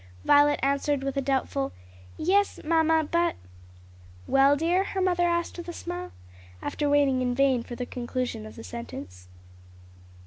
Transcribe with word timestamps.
Violet 0.25 0.59
answered 0.63 1.03
with 1.03 1.15
a 1.15 1.21
doubtful 1.21 1.73
"Yes, 2.17 2.59
mamma, 2.63 3.03
but" 3.11 3.35
"Well, 4.35 4.55
dear?" 4.55 4.83
her 4.83 4.99
mother 4.99 5.27
asked 5.27 5.59
with 5.59 5.67
a 5.67 5.73
smile, 5.73 6.11
after 6.59 6.89
waiting 6.89 7.21
in 7.21 7.35
vain 7.35 7.61
for 7.61 7.75
the 7.75 7.85
conclusion 7.85 8.47
of 8.47 8.55
the 8.55 8.63
sentence. 8.63 9.27